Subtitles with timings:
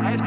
[0.00, 0.18] Hallo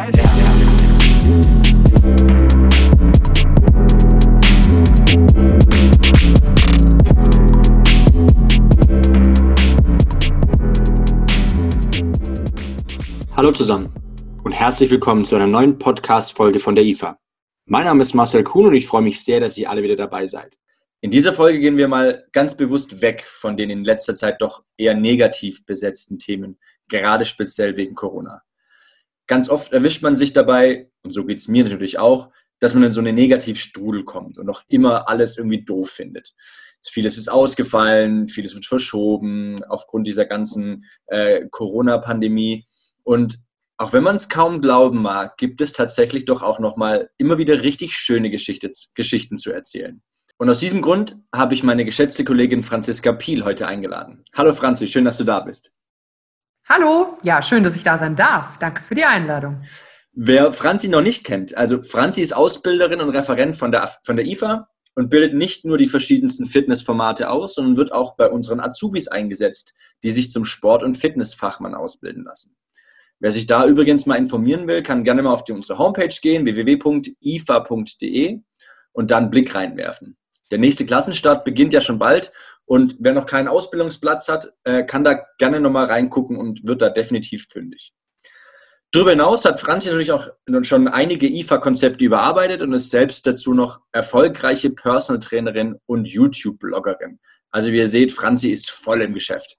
[13.54, 13.94] zusammen
[14.44, 17.18] und herzlich willkommen zu einer neuen Podcast-Folge von der IFA.
[17.66, 20.28] Mein Name ist Marcel Kuhn und ich freue mich sehr, dass ihr alle wieder dabei
[20.28, 20.58] seid.
[21.00, 24.66] In dieser Folge gehen wir mal ganz bewusst weg von den in letzter Zeit doch
[24.78, 26.60] eher negativ besetzten Themen,
[26.90, 28.42] gerade speziell wegen Corona.
[29.28, 32.84] Ganz oft erwischt man sich dabei, und so geht es mir natürlich auch, dass man
[32.84, 36.34] in so eine Negativstrudel kommt und noch immer alles irgendwie doof findet.
[36.84, 42.66] Vieles ist ausgefallen, vieles wird verschoben aufgrund dieser ganzen äh, Corona-Pandemie.
[43.04, 43.40] Und
[43.78, 47.64] auch wenn man es kaum glauben mag, gibt es tatsächlich doch auch nochmal immer wieder
[47.64, 50.02] richtig schöne Geschichte, Geschichten zu erzählen.
[50.38, 54.24] Und aus diesem Grund habe ich meine geschätzte Kollegin Franziska Piel heute eingeladen.
[54.34, 55.74] Hallo Franzi, schön, dass du da bist.
[56.74, 58.58] Hallo, ja, schön, dass ich da sein darf.
[58.58, 59.62] Danke für die Einladung.
[60.14, 64.26] Wer Franzi noch nicht kennt, also Franzi ist Ausbilderin und Referent von der, von der
[64.26, 69.10] IFA und bildet nicht nur die verschiedensten Fitnessformate aus, sondern wird auch bei unseren Azubis
[69.10, 72.56] eingesetzt, die sich zum Sport- und Fitnessfachmann ausbilden lassen.
[73.20, 76.46] Wer sich da übrigens mal informieren will, kann gerne mal auf die, unsere Homepage gehen,
[76.46, 78.40] www.ifa.de
[78.94, 80.16] und dann einen Blick reinwerfen.
[80.52, 82.32] Der nächste Klassenstart beginnt ja schon bald
[82.72, 86.90] und wer noch keinen Ausbildungsplatz hat, äh, kann da gerne nochmal reingucken und wird da
[86.90, 87.92] definitiv fündig.
[88.92, 90.30] Darüber hinaus hat Franzi natürlich auch
[90.62, 97.20] schon einige IFA-Konzepte überarbeitet und ist selbst dazu noch erfolgreiche Personal Trainerin und YouTube-Bloggerin.
[97.50, 99.58] Also wie ihr seht, Franzi ist voll im Geschäft.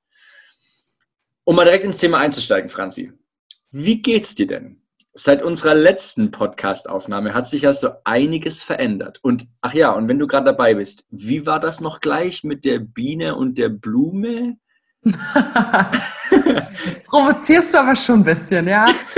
[1.44, 3.12] Um mal direkt ins Thema einzusteigen, Franzi.
[3.70, 4.81] Wie geht's dir denn?
[5.14, 9.18] Seit unserer letzten Podcast-Aufnahme hat sich ja so einiges verändert.
[9.20, 12.64] Und ach ja, und wenn du gerade dabei bist, wie war das noch gleich mit
[12.64, 14.56] der Biene und der Blume?
[17.04, 18.86] Provozierst du aber schon ein bisschen, ja?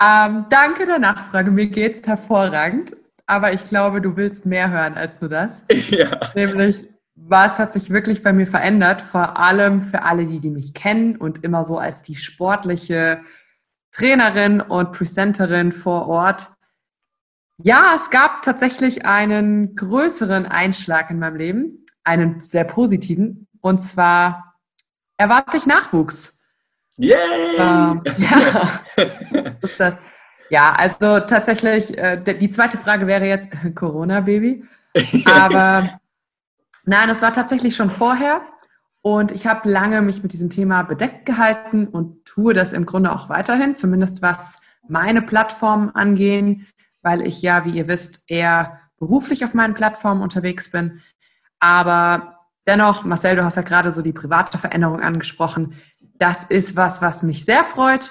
[0.00, 1.50] ähm, danke der Nachfrage.
[1.50, 2.94] Mir geht's hervorragend.
[3.26, 5.64] Aber ich glaube, du willst mehr hören als nur das.
[5.90, 6.20] Ja.
[6.36, 9.02] Nämlich, was hat sich wirklich bei mir verändert?
[9.02, 13.20] Vor allem für alle, die, die mich kennen und immer so als die sportliche
[13.94, 16.48] Trainerin und Presenterin vor Ort.
[17.62, 24.56] Ja, es gab tatsächlich einen größeren Einschlag in meinem Leben, einen sehr positiven, und zwar
[25.16, 26.42] erwarte ich Nachwuchs.
[26.96, 27.56] Yay!
[27.56, 28.80] Ähm, ja,
[29.62, 29.98] ist das.
[30.50, 34.64] Ja, also tatsächlich, äh, die zweite Frage wäre jetzt Corona-Baby.
[35.24, 36.00] Aber
[36.84, 38.42] nein, es war tatsächlich schon vorher.
[39.06, 43.12] Und ich habe lange mich mit diesem Thema bedeckt gehalten und tue das im Grunde
[43.12, 46.66] auch weiterhin, zumindest was meine Plattformen angehen,
[47.02, 51.02] weil ich ja, wie ihr wisst, eher beruflich auf meinen Plattformen unterwegs bin.
[51.60, 55.74] Aber dennoch, Marcel, du hast ja gerade so die private Veränderung angesprochen.
[56.18, 58.10] Das ist was, was mich sehr freut.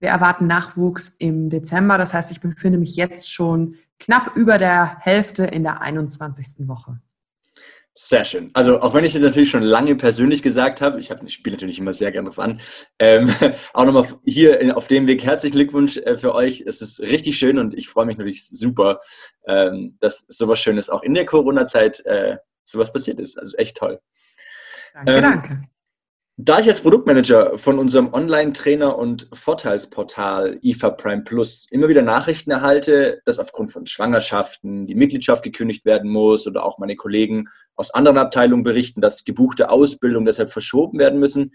[0.00, 1.98] Wir erwarten Nachwuchs im Dezember.
[1.98, 6.66] Das heißt, ich befinde mich jetzt schon knapp über der Hälfte in der 21.
[6.66, 6.98] Woche.
[7.94, 8.50] Sehr schön.
[8.54, 11.56] Also auch wenn ich es natürlich schon lange persönlich gesagt habe, ich, hab, ich spiele
[11.56, 12.60] natürlich immer sehr gerne drauf an,
[12.98, 13.30] ähm,
[13.74, 16.62] auch nochmal hier auf dem Weg herzlichen Glückwunsch äh, für euch.
[16.66, 18.98] Es ist richtig schön und ich freue mich natürlich super,
[19.46, 23.38] ähm, dass sowas Schönes auch in der Corona-Zeit äh, sowas passiert ist.
[23.38, 24.00] Also echt toll.
[24.94, 25.62] Danke, ähm, danke.
[26.38, 32.50] Da ich als Produktmanager von unserem Online-Trainer und Vorteilsportal IFA Prime Plus immer wieder Nachrichten
[32.50, 37.92] erhalte, dass aufgrund von Schwangerschaften die Mitgliedschaft gekündigt werden muss oder auch meine Kollegen aus
[37.92, 41.52] anderen Abteilungen berichten, dass gebuchte Ausbildungen deshalb verschoben werden müssen,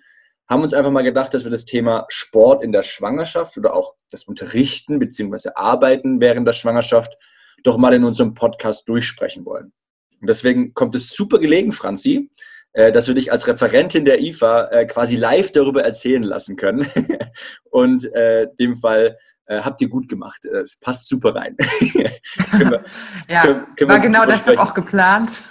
[0.48, 3.96] haben uns einfach mal gedacht, dass wir das Thema Sport in der Schwangerschaft oder auch
[4.12, 5.50] das Unterrichten bzw.
[5.56, 7.18] Arbeiten während der Schwangerschaft
[7.64, 9.74] doch mal in unserem Podcast durchsprechen wollen.
[10.22, 12.30] Und deswegen kommt es super gelegen, Franzi,
[12.74, 16.86] dass wir dich als Referentin der IFA äh, quasi live darüber erzählen lassen können.
[17.70, 19.18] Und äh, dem Fall
[19.48, 20.46] äh, habt ihr gut gemacht.
[20.46, 21.56] Äh, es passt super rein.
[21.80, 22.12] wir,
[23.30, 25.44] ja, können, können war genau deshalb auch geplant.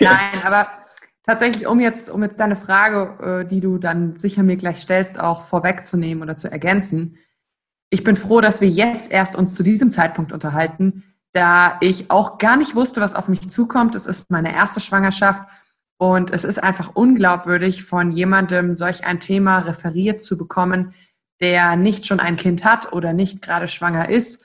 [0.00, 0.68] Nein, aber
[1.22, 5.18] tatsächlich, um jetzt, um jetzt deine Frage, äh, die du dann sicher mir gleich stellst,
[5.18, 7.18] auch vorwegzunehmen oder zu ergänzen.
[7.88, 12.38] Ich bin froh, dass wir jetzt erst uns zu diesem Zeitpunkt unterhalten, da ich auch
[12.38, 13.94] gar nicht wusste, was auf mich zukommt.
[13.94, 15.44] Es ist meine erste Schwangerschaft
[15.96, 20.94] und es ist einfach unglaubwürdig, von jemandem solch ein Thema referiert zu bekommen,
[21.40, 24.42] der nicht schon ein Kind hat oder nicht gerade schwanger ist.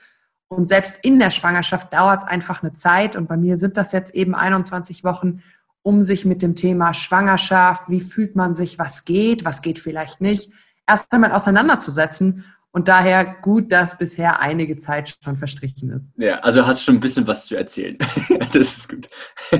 [0.48, 3.16] Und selbst in der Schwangerschaft dauert es einfach eine Zeit.
[3.16, 5.42] Und bei mir sind das jetzt eben 21 Wochen,
[5.82, 10.20] um sich mit dem Thema Schwangerschaft, wie fühlt man sich, was geht, was geht vielleicht
[10.20, 10.52] nicht,
[10.86, 12.44] erst einmal auseinanderzusetzen.
[12.72, 16.04] Und daher gut, dass bisher einige Zeit schon verstrichen ist.
[16.16, 17.96] Ja, also hast schon ein bisschen was zu erzählen.
[18.52, 19.08] das ist gut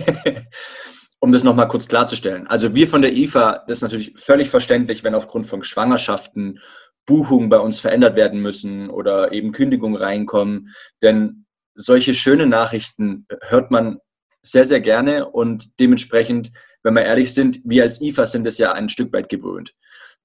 [1.21, 2.47] um das nochmal kurz klarzustellen.
[2.47, 6.61] Also wir von der IFA, das ist natürlich völlig verständlich, wenn aufgrund von Schwangerschaften,
[7.07, 10.75] Buchungen bei uns verändert werden müssen oder eben Kündigungen reinkommen.
[11.03, 11.45] Denn
[11.75, 13.99] solche schöne Nachrichten hört man
[14.43, 16.53] sehr, sehr gerne und dementsprechend,
[16.83, 19.75] wenn wir ehrlich sind, wir als IFA sind es ja ein Stück weit gewöhnt.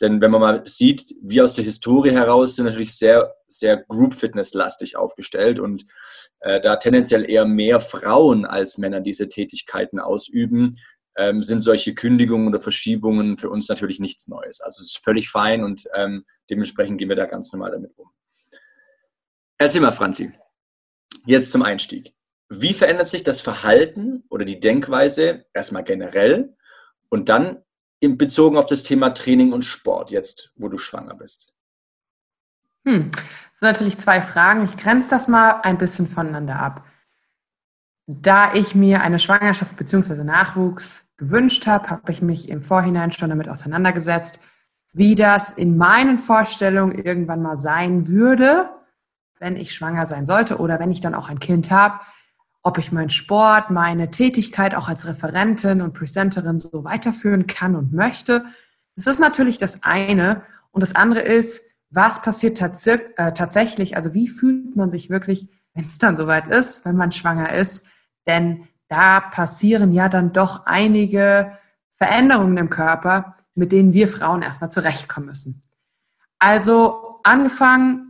[0.01, 4.97] Denn wenn man mal sieht, wir aus der Historie heraus sind natürlich sehr, sehr Group-Fitness-lastig
[4.97, 5.86] aufgestellt und
[6.42, 10.77] äh, da tendenziell eher mehr Frauen als Männer diese Tätigkeiten ausüben,
[11.18, 14.59] ähm, sind solche Kündigungen oder Verschiebungen für uns natürlich nichts Neues.
[14.59, 18.09] Also es ist völlig fein und ähm, dementsprechend gehen wir da ganz normal damit um.
[19.57, 20.33] Erzähl mal, Franzi,
[21.25, 22.13] jetzt zum Einstieg.
[22.50, 26.56] Wie verändert sich das Verhalten oder die Denkweise erstmal generell
[27.09, 27.64] und dann
[28.00, 31.53] in bezogen auf das Thema Training und Sport, jetzt wo du schwanger bist?
[32.86, 33.12] Hm.
[33.12, 34.63] Das sind natürlich zwei Fragen.
[34.63, 36.86] Ich grenze das mal ein bisschen voneinander ab.
[38.07, 40.24] Da ich mir eine Schwangerschaft bzw.
[40.24, 44.39] Nachwuchs gewünscht habe, habe ich mich im Vorhinein schon damit auseinandergesetzt,
[44.94, 48.69] wie das in meinen Vorstellungen irgendwann mal sein würde,
[49.39, 52.00] wenn ich schwanger sein sollte oder wenn ich dann auch ein Kind habe
[52.65, 57.94] ob ich meinen Sport, meine Tätigkeit auch als Referentin und Presenterin so weiterführen kann und
[57.94, 58.44] möchte.
[58.95, 60.41] Das ist natürlich das eine.
[60.71, 63.00] Und das andere ist, was passiert tats äh,
[63.33, 63.95] tatsächlich?
[63.95, 67.85] Also wie fühlt man sich wirklich, wenn es dann soweit ist, wenn man schwanger ist?
[68.25, 71.59] Denn da passieren ja dann doch einige
[71.97, 75.62] Veränderungen im Körper, mit denen wir Frauen erstmal zurechtkommen müssen.
[76.39, 78.05] Also angefangen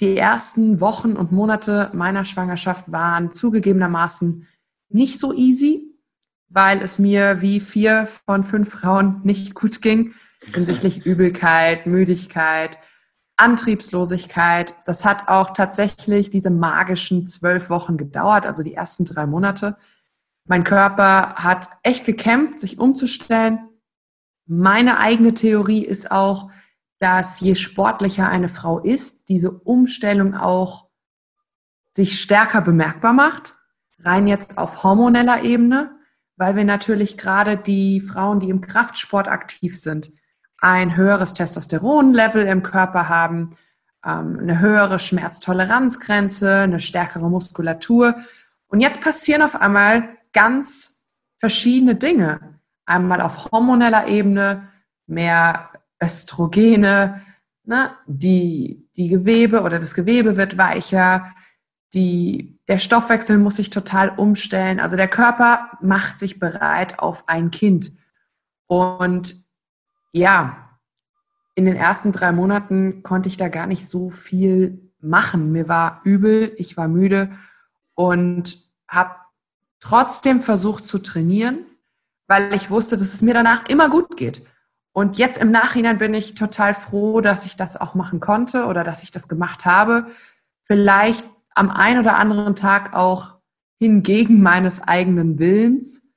[0.00, 4.46] die ersten Wochen und Monate meiner Schwangerschaft waren zugegebenermaßen
[4.88, 5.98] nicht so easy,
[6.48, 12.78] weil es mir wie vier von fünf Frauen nicht gut ging hinsichtlich Übelkeit, Müdigkeit,
[13.36, 14.74] Antriebslosigkeit.
[14.86, 19.76] Das hat auch tatsächlich diese magischen zwölf Wochen gedauert, also die ersten drei Monate.
[20.46, 23.68] Mein Körper hat echt gekämpft, sich umzustellen.
[24.46, 26.50] Meine eigene Theorie ist auch,
[27.00, 30.88] dass je sportlicher eine Frau ist, diese Umstellung auch
[31.92, 33.54] sich stärker bemerkbar macht,
[33.98, 35.90] rein jetzt auf hormoneller Ebene,
[36.36, 40.12] weil wir natürlich gerade die Frauen, die im Kraftsport aktiv sind,
[40.58, 43.56] ein höheres Testosteronlevel im Körper haben,
[44.04, 48.14] ähm, eine höhere Schmerztoleranzgrenze, eine stärkere Muskulatur.
[48.68, 51.06] Und jetzt passieren auf einmal ganz
[51.38, 52.60] verschiedene Dinge.
[52.84, 54.68] Einmal auf hormoneller Ebene,
[55.06, 55.69] mehr
[56.02, 57.22] Östrogene,
[57.64, 57.90] ne?
[58.06, 61.32] die, die Gewebe oder das Gewebe wird weicher,
[61.94, 64.80] die, der Stoffwechsel muss sich total umstellen.
[64.80, 67.92] Also der Körper macht sich bereit auf ein Kind.
[68.66, 69.34] Und
[70.12, 70.70] ja,
[71.54, 75.52] in den ersten drei Monaten konnte ich da gar nicht so viel machen.
[75.52, 77.32] Mir war übel, ich war müde
[77.94, 79.16] und habe
[79.80, 81.66] trotzdem versucht zu trainieren,
[82.28, 84.46] weil ich wusste, dass es mir danach immer gut geht.
[84.92, 88.82] Und jetzt im Nachhinein bin ich total froh, dass ich das auch machen konnte oder
[88.82, 90.06] dass ich das gemacht habe.
[90.64, 93.34] Vielleicht am einen oder anderen Tag auch
[93.78, 96.10] hingegen meines eigenen Willens,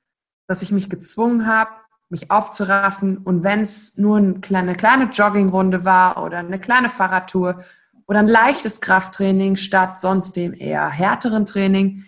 [0.48, 1.70] dass ich mich gezwungen habe,
[2.08, 3.18] mich aufzuraffen.
[3.18, 7.64] Und wenn es nur eine kleine, kleine Joggingrunde war oder eine kleine Fahrradtour
[8.06, 12.04] oder ein leichtes Krafttraining statt sonst dem eher härteren Training,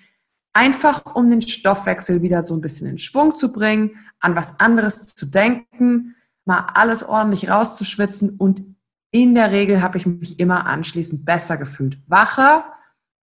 [0.53, 5.15] einfach um den Stoffwechsel wieder so ein bisschen in Schwung zu bringen, an was anderes
[5.15, 6.16] zu denken
[6.47, 8.63] mal alles ordentlich rauszuschwitzen und
[9.11, 11.99] in der Regel habe ich mich immer anschließend besser gefühlt.
[12.07, 12.65] Wacher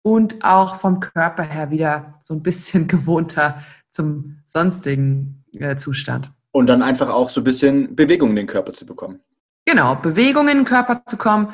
[0.02, 6.30] und auch vom Körper her wieder so ein bisschen gewohnter zum sonstigen äh, Zustand.
[6.52, 9.20] Und dann einfach auch so ein bisschen Bewegung in den Körper zu bekommen.
[9.64, 11.48] Genau, Bewegung in den Körper zu kommen.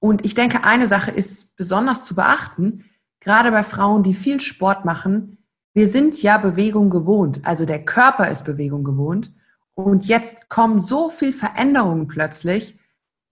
[0.00, 2.84] Und ich denke, eine Sache ist besonders zu beachten,
[3.20, 5.38] gerade bei Frauen, die viel Sport machen.
[5.74, 7.40] Wir sind ja Bewegung gewohnt.
[7.44, 9.32] Also der Körper ist Bewegung gewohnt.
[9.78, 12.76] Und jetzt kommen so viel Veränderungen plötzlich,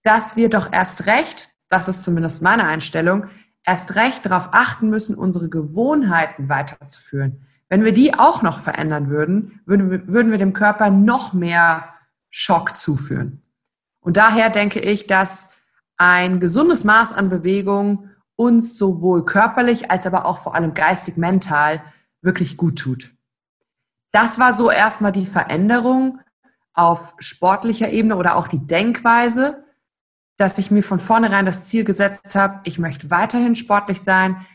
[0.01, 3.25] dass wir doch erst recht, das ist zumindest meine Einstellung,
[3.65, 7.45] erst recht darauf achten müssen, unsere Gewohnheiten weiterzuführen.
[7.67, 11.89] Wenn wir die auch noch verändern würden, würden, wir dem Körper noch mehr
[12.29, 13.41] Schock zuführen.
[13.99, 15.53] Und daher denke ich, dass
[15.97, 21.81] ein gesundes Maß an Bewegung uns sowohl körperlich als aber auch vor allem geistig, mental
[22.21, 23.09] wirklich gut tut.
[24.13, 26.21] Das war so erstmal die Veränderung
[26.77, 29.63] auf sportlicher Ebene oder auch die Denkweise,
[30.37, 34.45] dass ich mir von vornherein das Ziel gesetzt habe, ich möchte weiterhin sportlich sein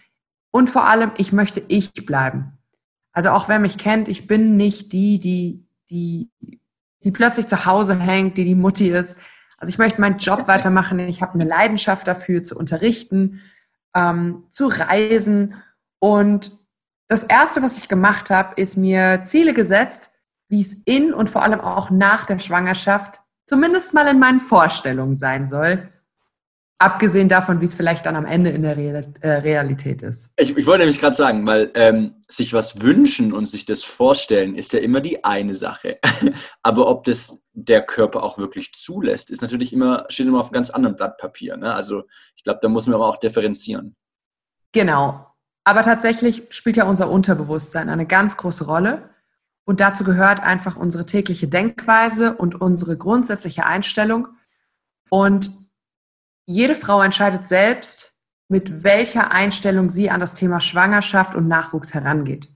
[0.52, 2.58] und vor allem, ich möchte ich bleiben.
[3.12, 6.30] Also auch wer mich kennt, ich bin nicht die, die, die,
[7.02, 9.18] die plötzlich zu Hause hängt, die die Mutti ist.
[9.58, 11.00] Also ich möchte meinen Job weitermachen.
[11.00, 13.40] Ich habe eine Leidenschaft dafür, zu unterrichten,
[13.94, 15.56] ähm, zu reisen.
[15.98, 16.52] Und
[17.08, 20.11] das Erste, was ich gemacht habe, ist mir Ziele gesetzt,
[20.52, 25.16] wie es in und vor allem auch nach der Schwangerschaft zumindest mal in meinen Vorstellungen
[25.16, 25.88] sein soll.
[26.78, 30.30] Abgesehen davon, wie es vielleicht dann am Ende in der äh, Realität ist.
[30.36, 34.54] Ich, ich wollte nämlich gerade sagen, weil ähm, sich was wünschen und sich das vorstellen,
[34.54, 35.98] ist ja immer die eine Sache.
[36.62, 40.54] Aber ob das der Körper auch wirklich zulässt, ist natürlich immer, steht immer auf einem
[40.54, 41.56] ganz anderen Blatt Papier.
[41.56, 41.72] Ne?
[41.72, 42.02] Also
[42.36, 43.96] ich glaube, da muss man aber auch differenzieren.
[44.72, 45.26] Genau.
[45.64, 49.11] Aber tatsächlich spielt ja unser Unterbewusstsein eine ganz große Rolle.
[49.64, 54.28] Und dazu gehört einfach unsere tägliche Denkweise und unsere grundsätzliche Einstellung.
[55.08, 55.50] Und
[56.46, 58.16] jede Frau entscheidet selbst,
[58.48, 62.48] mit welcher Einstellung sie an das Thema Schwangerschaft und Nachwuchs herangeht.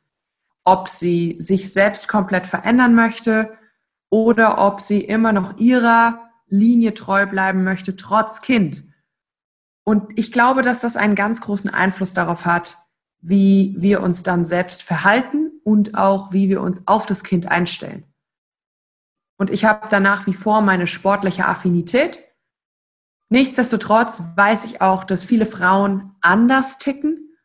[0.65, 3.57] Ob sie sich selbst komplett verändern möchte
[4.11, 8.85] oder ob sie immer noch ihrer Linie treu bleiben möchte, trotz Kind.
[9.85, 12.77] Und ich glaube, dass das einen ganz großen Einfluss darauf hat,
[13.21, 18.05] wie wir uns dann selbst verhalten und auch wie wir uns auf das Kind einstellen.
[19.37, 22.19] Und ich habe da nach wie vor meine sportliche Affinität
[23.29, 27.37] Nichtsdestotrotz weiß ich auch, dass viele Frauen anders ticken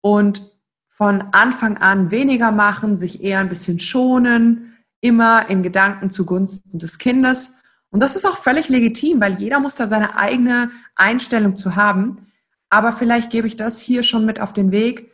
[0.00, 0.42] und
[0.88, 6.98] von Anfang an weniger machen, sich eher ein bisschen schonen, immer in Gedanken zugunsten des
[6.98, 7.60] Kindes.
[7.90, 12.26] Und das ist auch völlig legitim, weil jeder muss da seine eigene Einstellung zu haben.
[12.68, 15.09] Aber vielleicht gebe ich das hier schon mit auf den Weg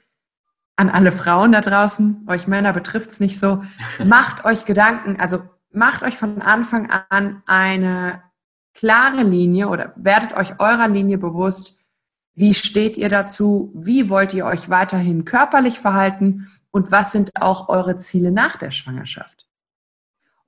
[0.77, 2.27] an alle Frauen da draußen.
[2.29, 3.65] Euch Männer betrifft es nicht so.
[4.05, 5.43] Macht euch Gedanken, also
[5.73, 8.23] macht euch von Anfang an eine
[8.73, 11.87] klare Linie oder werdet euch eurer Linie bewusst.
[12.35, 13.73] Wie steht ihr dazu?
[13.75, 16.51] Wie wollt ihr euch weiterhin körperlich verhalten?
[16.71, 19.47] Und was sind auch eure Ziele nach der Schwangerschaft?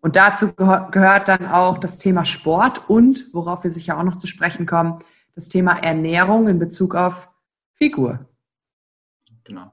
[0.00, 4.26] Und dazu gehört dann auch das Thema Sport und, worauf wir sicher auch noch zu
[4.26, 5.00] sprechen kommen,
[5.34, 7.30] das Thema Ernährung in Bezug auf
[7.72, 8.26] Figur.
[9.44, 9.72] Genau.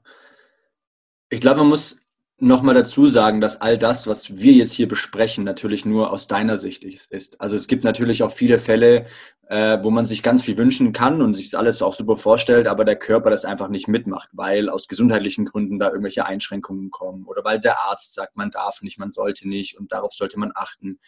[1.28, 2.00] Ich glaube, man muss
[2.38, 6.56] nochmal dazu sagen, dass all das, was wir jetzt hier besprechen, natürlich nur aus deiner
[6.56, 7.40] Sicht ist.
[7.40, 9.06] Also es gibt natürlich auch viele Fälle,
[9.48, 12.84] äh, wo man sich ganz viel wünschen kann und sich alles auch super vorstellt, aber
[12.84, 17.42] der Körper das einfach nicht mitmacht, weil aus gesundheitlichen Gründen da irgendwelche Einschränkungen kommen oder
[17.42, 20.98] weil der Arzt sagt, man darf nicht, man sollte nicht und darauf sollte man achten.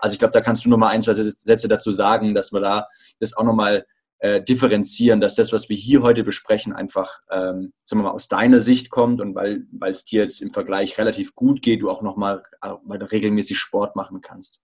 [0.00, 2.88] Also ich glaube, da kannst du nochmal ein, zwei Sätze dazu sagen, dass wir da
[3.20, 3.86] das auch nochmal
[4.22, 8.28] äh, differenzieren, dass das, was wir hier heute besprechen, einfach ähm, sagen wir mal, aus
[8.28, 12.02] deiner Sicht kommt und weil es dir jetzt im Vergleich relativ gut geht, du auch
[12.02, 14.60] nochmal äh, regelmäßig Sport machen kannst.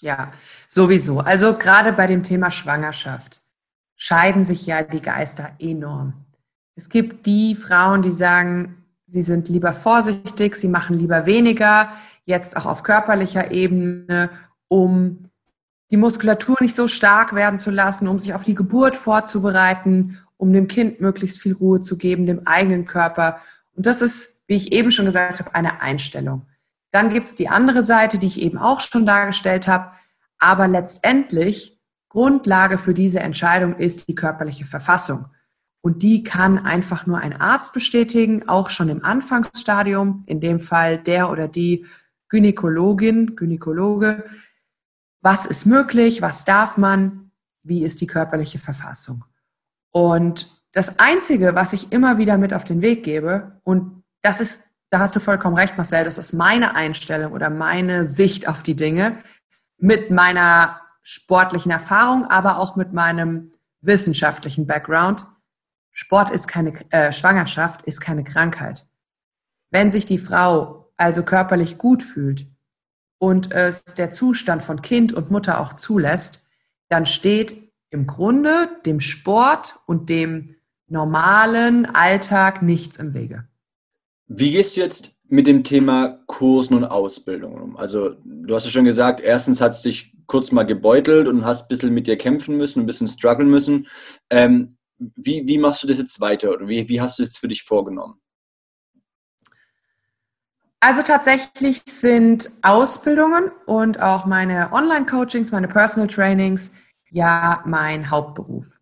[0.00, 0.32] Ja,
[0.66, 1.18] sowieso.
[1.18, 3.42] Also gerade bei dem Thema Schwangerschaft
[3.96, 6.14] scheiden sich ja die Geister enorm.
[6.74, 11.90] Es gibt die Frauen, die sagen, sie sind lieber vorsichtig, sie machen lieber weniger,
[12.24, 14.30] jetzt auch auf körperlicher Ebene,
[14.68, 15.29] um
[15.90, 20.52] die Muskulatur nicht so stark werden zu lassen, um sich auf die Geburt vorzubereiten, um
[20.52, 23.40] dem Kind möglichst viel Ruhe zu geben, dem eigenen Körper.
[23.74, 26.46] Und das ist, wie ich eben schon gesagt habe, eine Einstellung.
[26.92, 29.92] Dann gibt es die andere Seite, die ich eben auch schon dargestellt habe.
[30.38, 31.78] Aber letztendlich
[32.08, 35.26] Grundlage für diese Entscheidung ist die körperliche Verfassung.
[35.82, 40.98] Und die kann einfach nur ein Arzt bestätigen, auch schon im Anfangsstadium, in dem Fall
[40.98, 41.86] der oder die
[42.28, 44.24] Gynäkologin, Gynäkologe,
[45.20, 47.30] was ist möglich, was darf man,
[47.62, 49.24] wie ist die körperliche Verfassung.
[49.90, 54.68] Und das Einzige, was ich immer wieder mit auf den Weg gebe, und das ist,
[54.88, 58.76] da hast du vollkommen recht, Marcel, das ist meine Einstellung oder meine Sicht auf die
[58.76, 59.18] Dinge
[59.78, 65.26] mit meiner sportlichen Erfahrung, aber auch mit meinem wissenschaftlichen Background.
[65.92, 68.86] Sport ist keine, äh, Schwangerschaft ist keine Krankheit.
[69.70, 72.46] Wenn sich die Frau also körperlich gut fühlt,
[73.20, 76.46] und es der Zustand von Kind und Mutter auch zulässt,
[76.88, 80.56] dann steht im Grunde dem Sport und dem
[80.88, 83.46] normalen Alltag nichts im Wege.
[84.26, 87.76] Wie gehst du jetzt mit dem Thema Kursen und Ausbildungen um?
[87.76, 91.64] Also du hast ja schon gesagt, erstens hat es dich kurz mal gebeutelt und hast
[91.64, 93.88] ein bisschen mit dir kämpfen müssen, ein bisschen strugglen müssen.
[94.30, 97.48] Ähm, wie, wie machst du das jetzt weiter oder wie, wie hast du das für
[97.48, 98.19] dich vorgenommen?
[100.80, 106.70] Also tatsächlich sind Ausbildungen und auch meine Online-Coachings, meine Personal Trainings
[107.10, 108.80] ja mein Hauptberuf.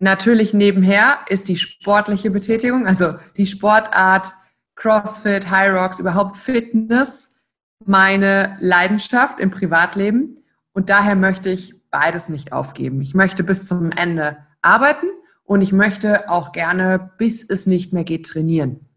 [0.00, 4.32] Natürlich nebenher ist die sportliche Betätigung, also die Sportart
[4.74, 7.42] CrossFit, High Rocks, überhaupt Fitness,
[7.84, 10.44] meine Leidenschaft im Privatleben.
[10.72, 13.00] Und daher möchte ich beides nicht aufgeben.
[13.00, 15.06] Ich möchte bis zum Ende arbeiten
[15.44, 18.87] und ich möchte auch gerne, bis es nicht mehr geht, trainieren.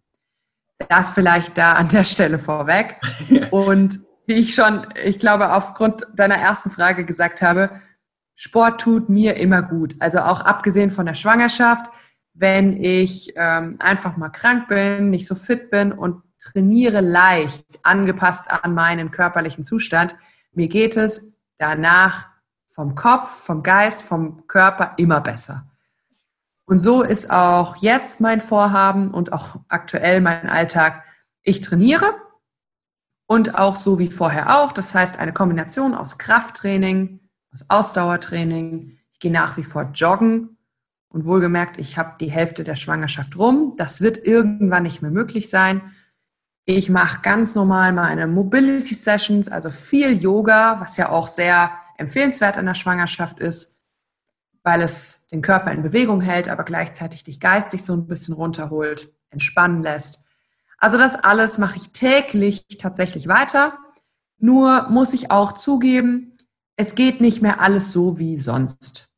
[0.89, 2.97] Das vielleicht da an der Stelle vorweg.
[3.51, 7.81] Und wie ich schon, ich glaube, aufgrund deiner ersten Frage gesagt habe,
[8.35, 9.95] Sport tut mir immer gut.
[9.99, 11.85] Also auch abgesehen von der Schwangerschaft,
[12.33, 18.51] wenn ich ähm, einfach mal krank bin, nicht so fit bin und trainiere leicht, angepasst
[18.51, 20.15] an meinen körperlichen Zustand,
[20.53, 22.27] mir geht es danach
[22.67, 25.70] vom Kopf, vom Geist, vom Körper immer besser.
[26.71, 31.03] Und so ist auch jetzt mein Vorhaben und auch aktuell mein Alltag.
[31.43, 32.15] Ich trainiere
[33.27, 34.71] und auch so wie vorher auch.
[34.71, 37.19] Das heißt, eine Kombination aus Krafttraining,
[37.51, 38.97] aus Ausdauertraining.
[39.11, 40.59] Ich gehe nach wie vor joggen
[41.09, 43.73] und wohlgemerkt, ich habe die Hälfte der Schwangerschaft rum.
[43.75, 45.81] Das wird irgendwann nicht mehr möglich sein.
[46.63, 52.55] Ich mache ganz normal meine Mobility Sessions, also viel Yoga, was ja auch sehr empfehlenswert
[52.55, 53.80] in der Schwangerschaft ist,
[54.63, 59.13] weil es den Körper in Bewegung hält, aber gleichzeitig dich geistig so ein bisschen runterholt,
[59.29, 60.25] entspannen lässt.
[60.77, 63.77] Also das alles mache ich täglich tatsächlich weiter.
[64.37, 66.37] Nur muss ich auch zugeben,
[66.75, 69.09] es geht nicht mehr alles so wie sonst.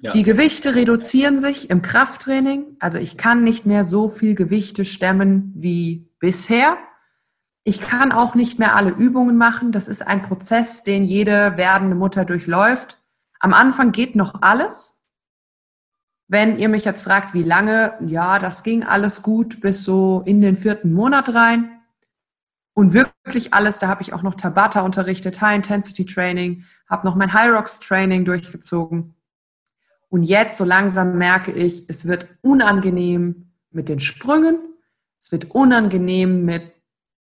[0.00, 2.76] Ja, die Gewichte reduzieren sich im Krafttraining.
[2.78, 6.78] Also ich kann nicht mehr so viel Gewichte stemmen wie bisher.
[7.64, 9.72] Ich kann auch nicht mehr alle Übungen machen.
[9.72, 13.02] Das ist ein Prozess, den jede werdende Mutter durchläuft.
[13.40, 15.04] Am Anfang geht noch alles.
[16.26, 20.40] Wenn ihr mich jetzt fragt, wie lange, ja, das ging alles gut bis so in
[20.40, 21.80] den vierten Monat rein.
[22.74, 27.16] Und wirklich alles, da habe ich auch noch Tabata unterrichtet, High Intensity Training, habe noch
[27.16, 29.14] mein High Rocks Training durchgezogen.
[30.10, 34.58] Und jetzt so langsam merke ich, es wird unangenehm mit den Sprüngen,
[35.20, 36.72] es wird unangenehm mit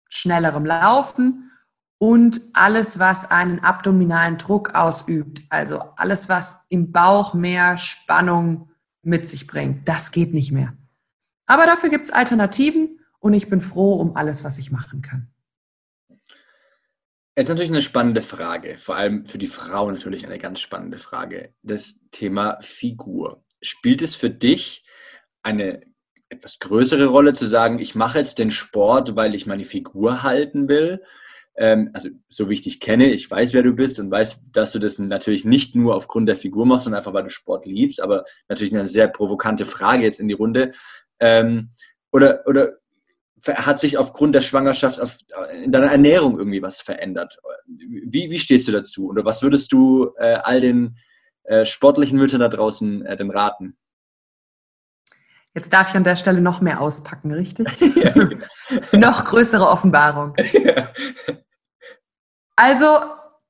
[0.09, 1.51] schnellerem Laufen
[1.99, 8.71] und alles, was einen abdominalen Druck ausübt, also alles, was im Bauch mehr Spannung
[9.03, 10.77] mit sich bringt, das geht nicht mehr.
[11.47, 15.29] Aber dafür gibt es Alternativen und ich bin froh um alles, was ich machen kann.
[17.37, 21.53] Jetzt natürlich eine spannende Frage, vor allem für die Frau natürlich eine ganz spannende Frage.
[21.63, 23.45] Das Thema Figur.
[23.61, 24.85] Spielt es für dich
[25.43, 25.83] eine
[26.29, 30.69] etwas größere Rolle zu sagen, ich mache jetzt den Sport, weil ich meine Figur halten
[30.69, 31.03] will.
[31.57, 34.73] Ähm, also so wie ich dich kenne, ich weiß, wer du bist und weiß, dass
[34.73, 38.01] du das natürlich nicht nur aufgrund der Figur machst, sondern einfach, weil du Sport liebst,
[38.01, 40.73] aber natürlich eine sehr provokante Frage jetzt in die Runde.
[41.21, 41.71] Ähm,
[42.11, 42.79] oder, oder
[43.47, 45.19] hat sich aufgrund der Schwangerschaft auf,
[45.63, 47.39] in deiner Ernährung irgendwie was verändert?
[47.67, 49.09] Wie, wie stehst du dazu?
[49.09, 50.97] Oder was würdest du äh, all den
[51.45, 53.77] äh, sportlichen Müttern da draußen äh, denn raten?
[55.55, 57.69] Jetzt darf ich an der Stelle noch mehr auspacken, richtig?
[57.95, 58.13] Ja.
[58.99, 60.35] noch größere Offenbarung.
[60.53, 60.91] Ja.
[62.57, 63.01] Also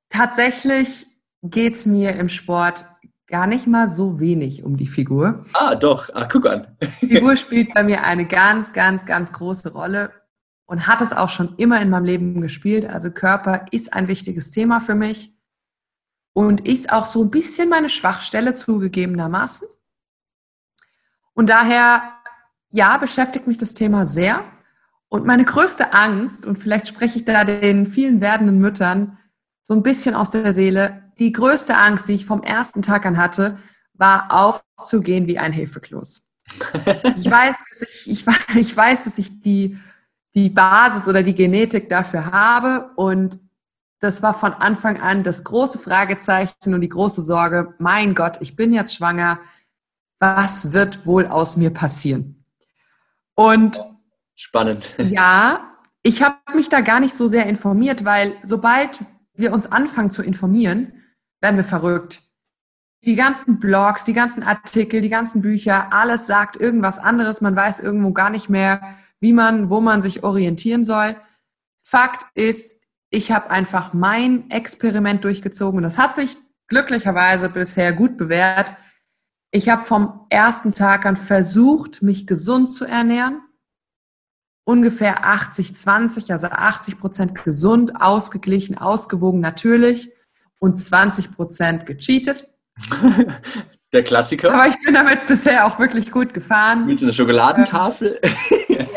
[0.09, 1.07] tatsächlich
[1.43, 2.87] geht es mir im Sport
[3.27, 5.45] gar nicht mal so wenig um die Figur.
[5.55, 6.09] Ah, doch.
[6.15, 6.77] Ach, guck an.
[7.03, 10.13] Die Figur spielt bei mir eine ganz, ganz, ganz große Rolle
[10.67, 12.87] und hat es auch schon immer in meinem Leben gespielt.
[12.87, 15.37] Also Körper ist ein wichtiges Thema für mich
[16.33, 19.69] und ist auch so ein bisschen meine Schwachstelle zugegebenermaßen.
[21.33, 22.15] Und daher,
[22.71, 24.45] ja, beschäftigt mich das Thema sehr.
[25.15, 29.17] Und meine größte Angst, und vielleicht spreche ich da den vielen werdenden Müttern
[29.65, 33.17] so ein bisschen aus der Seele, die größte Angst, die ich vom ersten Tag an
[33.17, 33.61] hatte,
[33.93, 36.27] war aufzugehen wie ein Hefekloß.
[37.17, 39.79] Ich weiß, dass ich, ich, ich weiß, dass ich die,
[40.35, 43.39] die Basis oder die Genetik dafür habe und
[44.01, 48.57] das war von Anfang an das große Fragezeichen und die große Sorge, mein Gott, ich
[48.57, 49.39] bin jetzt schwanger,
[50.19, 52.45] was wird wohl aus mir passieren?
[53.37, 53.81] Und
[54.35, 54.95] spannend.
[54.99, 59.01] Ja, ich habe mich da gar nicht so sehr informiert, weil sobald
[59.35, 61.03] wir uns anfangen zu informieren,
[61.41, 62.21] werden wir verrückt.
[63.05, 67.41] Die ganzen Blogs, die ganzen Artikel, die ganzen Bücher, alles sagt irgendwas anderes.
[67.41, 71.17] Man weiß irgendwo gar nicht mehr, wie man, wo man sich orientieren soll.
[71.83, 76.37] Fakt ist, ich habe einfach mein Experiment durchgezogen und das hat sich
[76.69, 78.75] glücklicherweise bisher gut bewährt.
[79.51, 83.41] Ich habe vom ersten Tag an versucht, mich gesund zu ernähren.
[84.65, 90.11] Ungefähr 80-20, also 80 Prozent gesund, ausgeglichen, ausgewogen natürlich
[90.59, 92.49] und 20 Prozent gecheatet.
[93.93, 94.53] Der Klassiker.
[94.53, 96.87] Aber ich bin damit bisher auch wirklich gut gefahren.
[96.87, 98.21] Mit einer Schokoladentafel?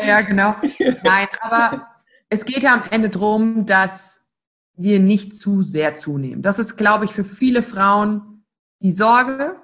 [0.06, 0.56] ja, genau.
[1.04, 1.86] Nein, aber
[2.28, 4.28] es geht ja am Ende darum, dass
[4.74, 6.42] wir nicht zu sehr zunehmen.
[6.42, 8.44] Das ist, glaube ich, für viele Frauen
[8.80, 9.56] die Sorge,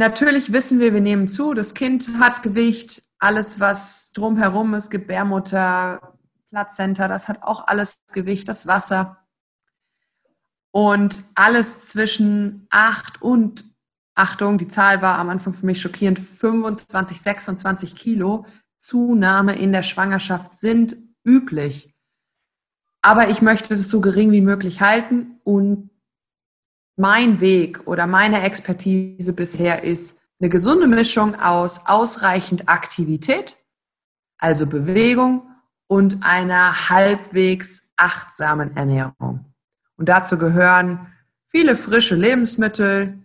[0.00, 6.16] Natürlich wissen wir, wir nehmen zu, das Kind hat Gewicht, alles, was drumherum ist, Gebärmutter,
[6.48, 9.18] Plazenta, das hat auch alles Gewicht, das Wasser.
[10.72, 13.64] Und alles zwischen 8 und,
[14.14, 18.46] Achtung, die Zahl war am Anfang für mich schockierend, 25, 26 Kilo
[18.78, 21.94] Zunahme in der Schwangerschaft sind üblich.
[23.02, 25.90] Aber ich möchte das so gering wie möglich halten und
[26.96, 33.54] mein Weg oder meine Expertise bisher ist eine gesunde Mischung aus ausreichend Aktivität,
[34.38, 35.46] also Bewegung
[35.86, 39.44] und einer halbwegs achtsamen Ernährung.
[39.96, 41.12] Und dazu gehören
[41.46, 43.18] viele frische Lebensmittel,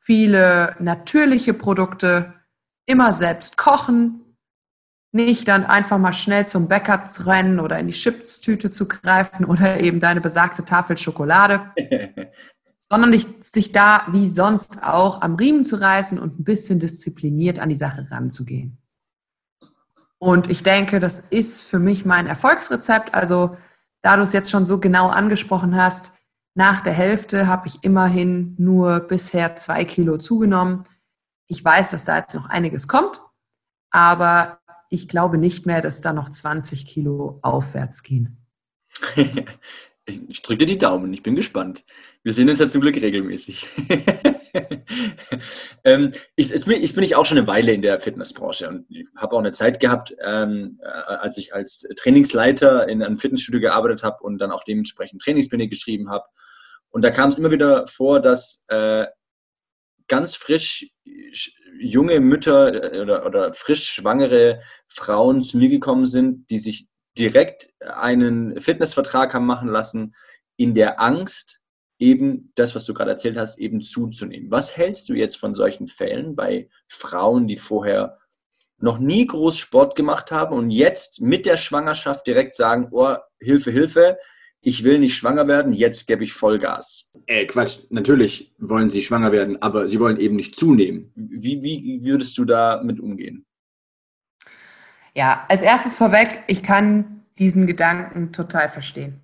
[0.00, 2.32] viele natürliche Produkte,
[2.86, 4.24] immer selbst kochen,
[5.12, 9.44] nicht dann einfach mal schnell zum Bäcker zu rennen oder in die Chipstüte zu greifen
[9.44, 11.70] oder eben deine besagte Tafel Schokolade,
[12.90, 17.68] sondern sich da wie sonst auch am Riemen zu reißen und ein bisschen diszipliniert an
[17.68, 18.78] die Sache ranzugehen.
[20.18, 23.14] Und ich denke, das ist für mich mein Erfolgsrezept.
[23.14, 23.56] Also,
[24.02, 26.12] da du es jetzt schon so genau angesprochen hast,
[26.54, 30.84] nach der Hälfte habe ich immerhin nur bisher zwei Kilo zugenommen.
[31.46, 33.20] Ich weiß, dass da jetzt noch einiges kommt,
[33.90, 34.58] aber
[34.90, 38.44] ich glaube nicht mehr, dass da noch 20 Kilo aufwärts gehen.
[40.06, 41.84] ich drücke die Daumen, ich bin gespannt.
[42.22, 43.68] Wir sehen uns ja zum Glück regelmäßig.
[45.84, 48.86] ähm, ich, jetzt, bin, ich bin ich auch schon eine Weile in der Fitnessbranche und
[49.16, 54.02] habe auch eine Zeit gehabt, ähm, äh, als ich als Trainingsleiter in einem Fitnessstudio gearbeitet
[54.02, 56.24] habe und dann auch dementsprechend Trainingspläne geschrieben habe.
[56.90, 59.06] Und da kam es immer wieder vor, dass äh,
[60.08, 60.90] ganz frisch
[61.78, 67.70] junge Mütter äh, oder, oder frisch schwangere Frauen zu mir gekommen sind, die sich direkt
[67.80, 70.14] einen Fitnessvertrag haben machen lassen,
[70.56, 71.60] in der Angst,
[71.98, 74.50] eben das, was du gerade erzählt hast, eben zuzunehmen.
[74.50, 78.18] Was hältst du jetzt von solchen Fällen bei Frauen, die vorher
[78.80, 83.72] noch nie groß Sport gemacht haben und jetzt mit der Schwangerschaft direkt sagen, oh, Hilfe,
[83.72, 84.18] Hilfe,
[84.60, 87.10] ich will nicht schwanger werden, jetzt gebe ich Vollgas.
[87.26, 91.12] Äh, Quatsch, natürlich wollen sie schwanger werden, aber sie wollen eben nicht zunehmen.
[91.14, 93.46] Wie, wie würdest du da mit umgehen?
[95.14, 99.20] Ja, als erstes vorweg, ich kann diesen Gedanken total verstehen.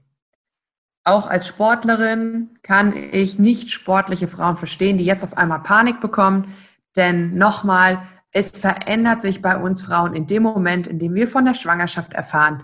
[1.04, 6.54] Auch als Sportlerin kann ich nicht sportliche Frauen verstehen, die jetzt auf einmal Panik bekommen.
[6.96, 7.98] Denn nochmal,
[8.30, 12.14] es verändert sich bei uns Frauen in dem Moment, in dem wir von der Schwangerschaft
[12.14, 12.62] erfahren,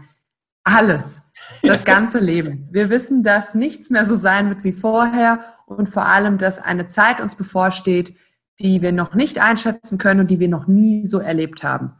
[0.64, 1.30] alles
[1.62, 2.66] das ganze Leben.
[2.70, 6.86] Wir wissen, dass nichts mehr so sein wird wie vorher und vor allem, dass eine
[6.86, 8.16] Zeit uns bevorsteht,
[8.58, 11.92] die wir noch nicht einschätzen können und die wir noch nie so erlebt haben.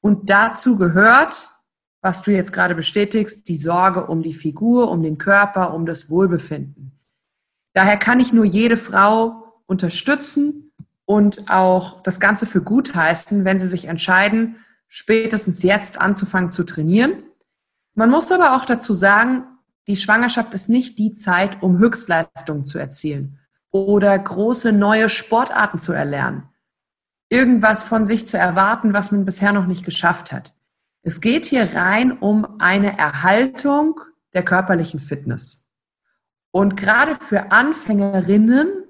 [0.00, 1.48] Und dazu gehört,
[2.02, 6.10] was du jetzt gerade bestätigst, die Sorge um die Figur, um den Körper, um das
[6.10, 7.00] Wohlbefinden.
[7.72, 10.72] Daher kann ich nur jede Frau unterstützen
[11.06, 14.56] und auch das Ganze für gut heißen, wenn sie sich entscheiden,
[14.88, 17.22] spätestens jetzt anzufangen zu trainieren
[17.94, 19.44] man muss aber auch dazu sagen,
[19.86, 23.38] die Schwangerschaft ist nicht die Zeit, um Höchstleistungen zu erzielen
[23.70, 26.44] oder große neue Sportarten zu erlernen.
[27.28, 30.54] Irgendwas von sich zu erwarten, was man bisher noch nicht geschafft hat.
[31.02, 34.00] Es geht hier rein um eine Erhaltung
[34.34, 35.68] der körperlichen Fitness.
[36.52, 38.84] Und gerade für Anfängerinnen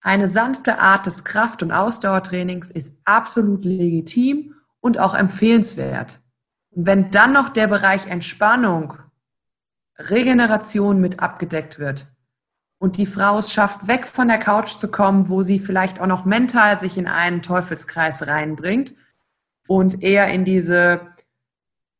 [0.00, 6.20] eine sanfte Art des Kraft- und Ausdauertrainings ist absolut legitim und auch empfehlenswert.
[6.70, 8.94] Und wenn dann noch der Bereich Entspannung,
[9.98, 12.06] Regeneration mit abgedeckt wird
[12.78, 16.06] und die Frau es schafft, weg von der Couch zu kommen, wo sie vielleicht auch
[16.06, 18.94] noch mental sich in einen Teufelskreis reinbringt
[19.66, 21.10] und eher in diese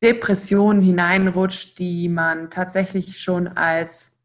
[0.03, 4.19] Depression hineinrutscht, die man tatsächlich schon als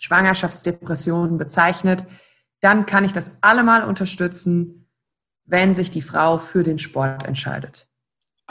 [0.00, 2.04] Schwangerschaftsdepression bezeichnet,
[2.60, 4.88] dann kann ich das allemal unterstützen,
[5.44, 7.88] wenn sich die Frau für den Sport entscheidet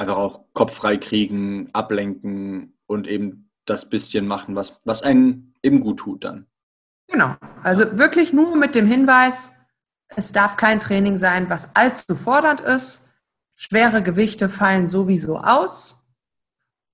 [0.01, 5.81] einfach auch Kopf frei kriegen, ablenken und eben das bisschen machen, was, was einen eben
[5.81, 6.47] gut tut dann.
[7.07, 7.35] Genau.
[7.61, 9.57] Also wirklich nur mit dem Hinweis,
[10.07, 13.13] es darf kein Training sein, was allzu fordernd ist.
[13.55, 16.00] Schwere Gewichte fallen sowieso aus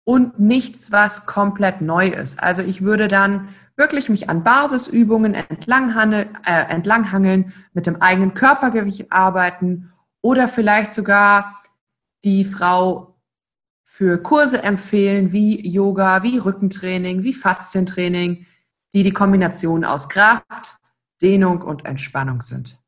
[0.07, 2.41] und nichts, was komplett neu ist.
[2.41, 9.11] Also ich würde dann wirklich mich an Basisübungen entlanghangeln, äh, entlanghangeln mit dem eigenen Körpergewicht
[9.11, 9.91] arbeiten
[10.21, 11.61] oder vielleicht sogar
[12.23, 13.17] die Frau
[13.83, 18.45] für Kurse empfehlen, wie Yoga, wie Rückentraining, wie Faszientraining,
[18.93, 20.77] die die Kombination aus Kraft,
[21.21, 22.79] Dehnung und Entspannung sind.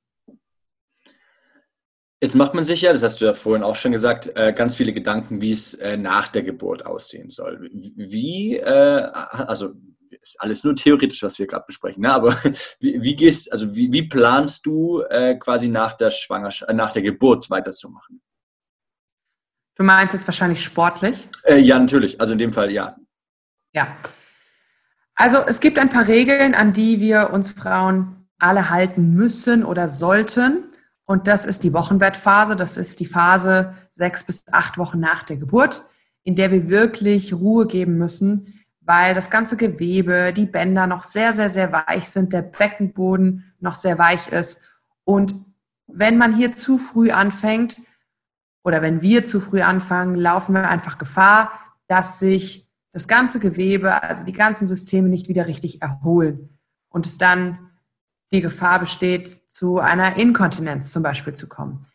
[2.21, 4.75] Jetzt macht man sich ja, das hast du ja vorhin auch schon gesagt, äh, ganz
[4.75, 7.69] viele Gedanken, wie es äh, nach der Geburt aussehen soll.
[7.71, 9.71] Wie, äh, also
[10.21, 12.13] ist alles nur theoretisch, was wir gerade besprechen, ne?
[12.13, 12.35] aber
[12.81, 15.01] wie, wie, gehst, also wie, wie planst du
[15.39, 18.21] quasi nach der Schwangerschaft, nach der Geburt weiterzumachen?
[19.79, 21.29] Du meinst jetzt wahrscheinlich sportlich?
[21.43, 22.19] Äh, ja, natürlich.
[22.19, 22.97] Also in dem Fall ja.
[23.73, 23.95] Ja.
[25.15, 29.87] Also es gibt ein paar Regeln, an die wir uns Frauen alle halten müssen oder
[29.87, 30.68] sollten.
[31.09, 32.55] Und das ist die Wochenbettphase.
[32.55, 35.83] Das ist die Phase sechs bis acht Wochen nach der Geburt,
[36.21, 41.33] in der wir wirklich Ruhe geben müssen, weil das ganze Gewebe, die Bänder noch sehr,
[41.33, 44.61] sehr, sehr weich sind, der Beckenboden noch sehr weich ist.
[45.03, 45.33] Und
[45.87, 47.81] wenn man hier zu früh anfängt,
[48.63, 51.53] oder wenn wir zu früh anfangen, laufen wir einfach Gefahr,
[51.87, 57.17] dass sich das ganze Gewebe, also die ganzen Systeme nicht wieder richtig erholen und es
[57.17, 57.68] dann
[58.31, 61.85] die Gefahr besteht, zu einer Inkontinenz zum Beispiel zu kommen.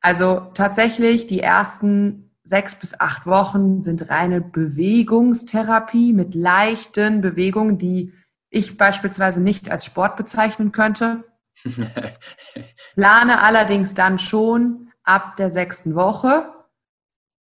[0.00, 8.12] Also tatsächlich die ersten sechs bis acht Wochen sind reine Bewegungstherapie mit leichten Bewegungen, die
[8.50, 11.24] ich beispielsweise nicht als Sport bezeichnen könnte.
[12.94, 16.52] Plane allerdings dann schon ab der sechsten Woche,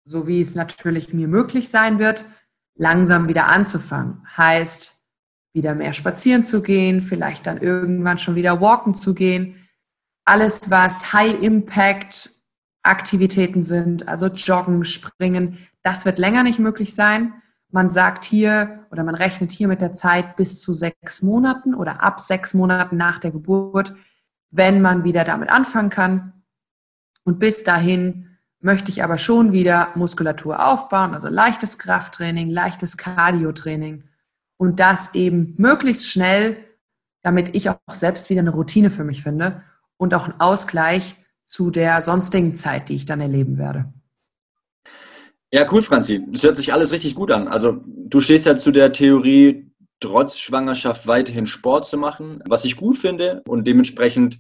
[0.04, 2.24] so wie es natürlich mir möglich sein wird,
[2.74, 4.26] langsam wieder anzufangen.
[4.36, 4.97] Heißt,
[5.58, 9.68] wieder mehr spazieren zu gehen, vielleicht dann irgendwann schon wieder walken zu gehen.
[10.24, 12.30] Alles, was High-Impact
[12.84, 17.34] Aktivitäten sind, also Joggen, Springen, das wird länger nicht möglich sein.
[17.70, 22.02] Man sagt hier oder man rechnet hier mit der Zeit bis zu sechs Monaten oder
[22.02, 23.94] ab sechs Monaten nach der Geburt,
[24.50, 26.44] wenn man wieder damit anfangen kann.
[27.24, 34.07] Und bis dahin möchte ich aber schon wieder Muskulatur aufbauen, also leichtes Krafttraining, leichtes Cardiotraining
[34.58, 36.56] und das eben möglichst schnell,
[37.22, 39.62] damit ich auch selbst wieder eine Routine für mich finde
[39.96, 43.92] und auch einen Ausgleich zu der sonstigen Zeit, die ich dann erleben werde.
[45.50, 46.22] Ja, cool, Franzi.
[46.30, 47.48] Das hört sich alles richtig gut an.
[47.48, 52.76] Also du stehst ja zu der Theorie, trotz Schwangerschaft weiterhin Sport zu machen, was ich
[52.76, 54.38] gut finde und dementsprechend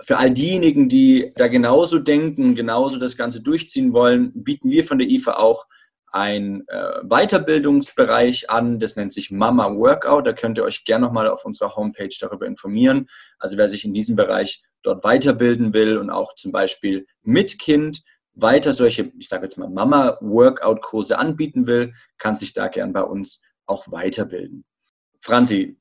[0.00, 4.98] für all diejenigen, die da genauso denken, genauso das Ganze durchziehen wollen, bieten wir von
[4.98, 5.66] der IFA auch
[6.12, 10.26] ein äh, Weiterbildungsbereich an, das nennt sich Mama Workout.
[10.26, 13.08] Da könnt ihr euch gerne nochmal auf unserer Homepage darüber informieren.
[13.38, 18.02] Also wer sich in diesem Bereich dort weiterbilden will und auch zum Beispiel mit Kind
[18.34, 22.92] weiter solche, ich sage jetzt mal Mama Workout Kurse anbieten will, kann sich da gern
[22.92, 24.64] bei uns auch weiterbilden.
[25.20, 25.78] Franzi,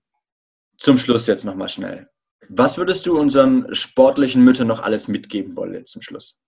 [0.77, 2.09] zum Schluss jetzt nochmal schnell.
[2.49, 6.39] Was würdest du unseren sportlichen Müttern noch alles mitgeben wollen zum Schluss?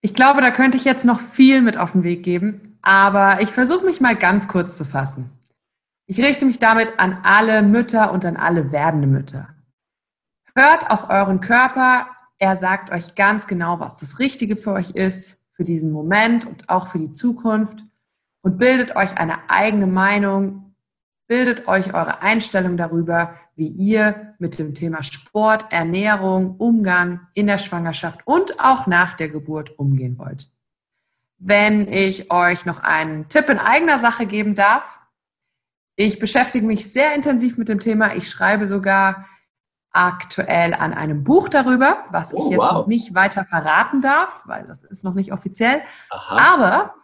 [0.00, 3.50] Ich glaube, da könnte ich jetzt noch viel mit auf den Weg geben, aber ich
[3.50, 5.30] versuche mich mal ganz kurz zu fassen.
[6.06, 9.48] Ich richte mich damit an alle Mütter und an alle werdende Mütter.
[10.54, 12.06] Hört auf euren Körper,
[12.38, 16.68] er sagt euch ganz genau, was das Richtige für euch ist, für diesen Moment und
[16.68, 17.84] auch für die Zukunft
[18.42, 20.67] und bildet euch eine eigene Meinung,
[21.28, 27.58] bildet euch eure Einstellung darüber, wie ihr mit dem Thema Sport, Ernährung, Umgang in der
[27.58, 30.48] Schwangerschaft und auch nach der Geburt umgehen wollt.
[31.38, 34.98] Wenn ich euch noch einen Tipp in eigener Sache geben darf,
[35.94, 38.14] ich beschäftige mich sehr intensiv mit dem Thema.
[38.14, 39.26] Ich schreibe sogar
[39.90, 42.72] aktuell an einem Buch darüber, was oh, ich jetzt wow.
[42.72, 45.82] noch nicht weiter verraten darf, weil das ist noch nicht offiziell.
[46.10, 46.54] Aha.
[46.54, 46.94] Aber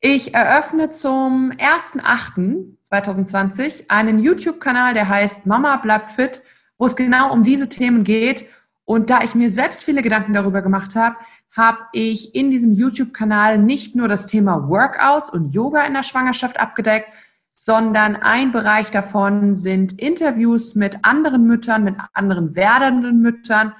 [0.00, 6.42] ich eröffne zum 1.8.2020 einen YouTube-Kanal, der heißt Mama bleibt fit,
[6.78, 8.46] wo es genau um diese Themen geht.
[8.84, 11.16] Und da ich mir selbst viele Gedanken darüber gemacht habe,
[11.56, 16.60] habe ich in diesem YouTube-Kanal nicht nur das Thema Workouts und Yoga in der Schwangerschaft
[16.60, 17.08] abgedeckt,
[17.56, 23.72] sondern ein Bereich davon sind Interviews mit anderen Müttern, mit anderen werdenden Müttern,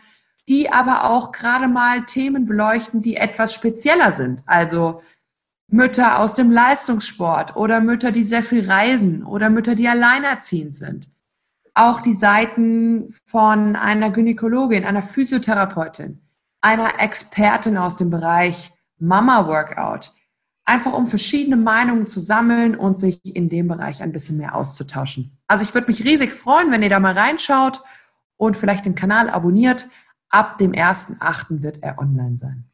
[0.48, 4.42] die aber auch gerade mal Themen beleuchten, die etwas spezieller sind.
[4.46, 5.02] Also
[5.70, 11.10] Mütter aus dem Leistungssport oder Mütter, die sehr viel reisen oder Mütter, die alleinerziehend sind.
[11.74, 16.20] Auch die Seiten von einer Gynäkologin, einer Physiotherapeutin,
[16.62, 20.12] einer Expertin aus dem Bereich Mama Workout,
[20.64, 25.38] einfach um verschiedene Meinungen zu sammeln und sich in dem Bereich ein bisschen mehr auszutauschen.
[25.46, 27.82] Also ich würde mich riesig freuen, wenn ihr da mal reinschaut
[28.36, 29.88] und vielleicht den Kanal abonniert.
[30.30, 31.62] Ab dem 1.8.
[31.62, 32.64] wird er online sein.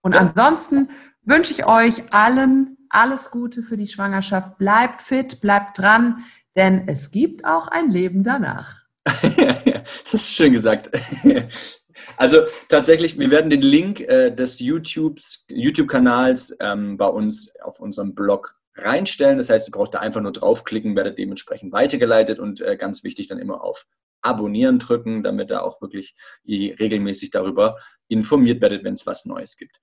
[0.00, 0.88] Und ansonsten
[1.26, 4.58] wünsche ich euch allen alles Gute für die Schwangerschaft.
[4.58, 6.24] Bleibt fit, bleibt dran,
[6.56, 8.82] denn es gibt auch ein Leben danach.
[9.04, 10.90] das ist schön gesagt.
[12.18, 18.54] Also tatsächlich, wir werden den Link äh, des YouTube-Kanals ähm, bei uns auf unserem Blog
[18.76, 19.38] reinstellen.
[19.38, 23.28] Das heißt, ihr braucht da einfach nur draufklicken, werdet dementsprechend weitergeleitet und äh, ganz wichtig
[23.28, 23.86] dann immer auf
[24.26, 26.14] Abonnieren drücken, damit ihr auch wirklich
[26.46, 29.80] regelmäßig darüber informiert werdet, wenn es was Neues gibt.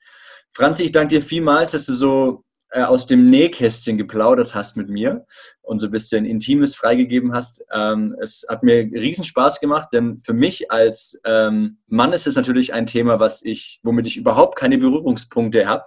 [0.52, 4.90] Franzi, ich danke dir vielmals, dass du so äh, aus dem Nähkästchen geplaudert hast mit
[4.90, 5.28] mir
[5.62, 7.64] und so ein bisschen Intimes freigegeben hast.
[7.72, 12.36] Ähm, es hat mir riesen Spaß gemacht, denn für mich als ähm, Mann ist es
[12.36, 15.84] natürlich ein Thema, was ich, womit ich überhaupt keine Berührungspunkte habe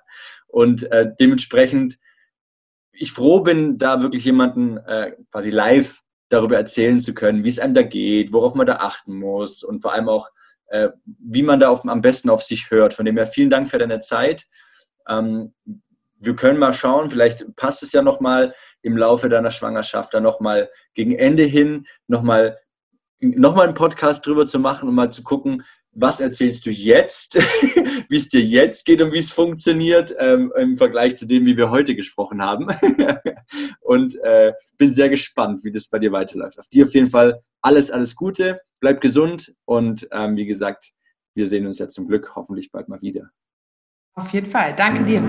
[0.46, 1.98] und äh, dementsprechend
[2.92, 7.58] ich froh bin, da wirklich jemanden äh, quasi live darüber erzählen zu können, wie es
[7.58, 10.28] einem da geht, worauf man da achten muss und vor allem auch,
[10.68, 12.94] äh, wie man da auf, am besten auf sich hört.
[12.94, 14.46] Von dem her vielen Dank für deine Zeit.
[15.08, 15.54] Ähm,
[16.18, 20.70] wir können mal schauen, vielleicht passt es ja nochmal im Laufe deiner Schwangerschaft, da nochmal
[20.94, 22.58] gegen Ende hin nochmal
[23.20, 25.64] noch mal einen Podcast drüber zu machen und mal zu gucken,
[25.96, 27.36] was erzählst du jetzt,
[28.08, 31.56] wie es dir jetzt geht und wie es funktioniert ähm, im Vergleich zu dem, wie
[31.56, 32.68] wir heute gesprochen haben.
[33.80, 36.58] und äh, bin sehr gespannt, wie das bei dir weiterläuft.
[36.58, 40.92] Auf dir auf jeden Fall alles, alles Gute, bleib gesund und ähm, wie gesagt,
[41.34, 43.30] wir sehen uns ja zum Glück hoffentlich bald mal wieder.
[44.14, 44.74] Auf jeden Fall.
[44.76, 45.22] Danke dir.